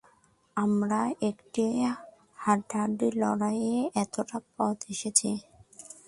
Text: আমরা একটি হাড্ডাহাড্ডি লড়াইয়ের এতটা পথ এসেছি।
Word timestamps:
আমরা 0.57 1.01
একটি 1.29 1.65
হাড্ডাহাড্ডি 2.39 3.09
লড়াইয়ের 3.21 3.85
এতটা 3.95 4.37
পথ 4.55 4.77
এসেছি। 4.93 5.29